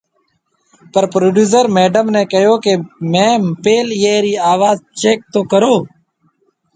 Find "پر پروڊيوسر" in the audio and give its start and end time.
0.91-1.65